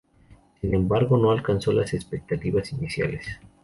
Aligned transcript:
Sin 0.59 0.73
embargo 0.73 1.15
no 1.15 1.31
alcanzó 1.31 1.71
las 1.73 1.93
expectativas 1.93 2.71
iniciales. 2.71 3.37